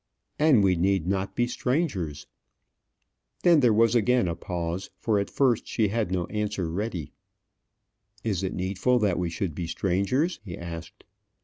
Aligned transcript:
"And 0.39 0.63
we 0.63 0.75
need 0.75 1.05
not 1.05 1.35
be 1.35 1.45
strangers?" 1.45 2.25
Then 3.43 3.59
there 3.59 3.71
was 3.71 3.93
again 3.93 4.27
a 4.27 4.33
pause; 4.35 4.89
for 4.97 5.19
at 5.19 5.29
first 5.29 5.67
she 5.67 5.89
had 5.89 6.11
no 6.11 6.25
answer 6.25 6.71
ready. 6.71 7.13
"Is 8.23 8.41
it 8.41 8.55
needful 8.55 8.97
that 8.97 9.19
we 9.19 9.29
should 9.29 9.53
be 9.53 9.67
strangers?" 9.67 10.39
he 10.43 10.57
asked. 10.57 11.03